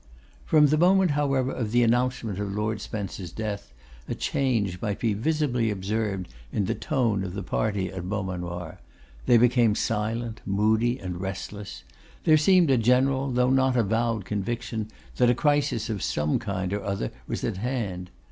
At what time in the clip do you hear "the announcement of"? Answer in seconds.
1.71-2.51